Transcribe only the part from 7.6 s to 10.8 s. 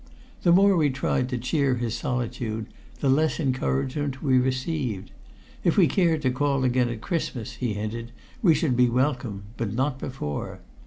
hinted, we should be welcome, but not before.